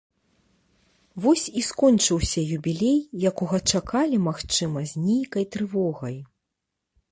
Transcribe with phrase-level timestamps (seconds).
[1.25, 2.97] Вось і скончыўся юбілей,
[3.33, 6.17] якога чакалі, магчыма, з нейкай трывогай.